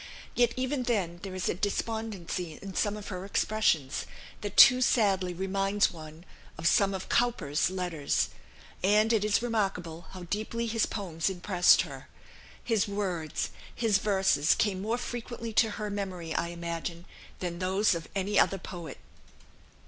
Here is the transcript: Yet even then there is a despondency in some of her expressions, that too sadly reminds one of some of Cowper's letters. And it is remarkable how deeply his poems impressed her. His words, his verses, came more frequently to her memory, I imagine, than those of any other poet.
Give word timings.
Yet 0.33 0.53
even 0.57 0.81
then 0.81 1.19
there 1.21 1.35
is 1.35 1.47
a 1.47 1.53
despondency 1.53 2.57
in 2.59 2.73
some 2.73 2.97
of 2.97 3.09
her 3.09 3.23
expressions, 3.23 4.07
that 4.41 4.57
too 4.57 4.81
sadly 4.81 5.31
reminds 5.31 5.91
one 5.91 6.25
of 6.57 6.65
some 6.65 6.95
of 6.95 7.07
Cowper's 7.07 7.69
letters. 7.69 8.29
And 8.83 9.13
it 9.13 9.23
is 9.23 9.43
remarkable 9.43 10.07
how 10.13 10.23
deeply 10.23 10.65
his 10.65 10.87
poems 10.87 11.29
impressed 11.29 11.83
her. 11.83 12.07
His 12.63 12.87
words, 12.87 13.51
his 13.75 13.99
verses, 13.99 14.55
came 14.55 14.81
more 14.81 14.97
frequently 14.97 15.53
to 15.53 15.69
her 15.77 15.91
memory, 15.91 16.33
I 16.33 16.47
imagine, 16.47 17.05
than 17.37 17.59
those 17.59 17.93
of 17.93 18.07
any 18.15 18.39
other 18.39 18.57
poet. 18.57 18.97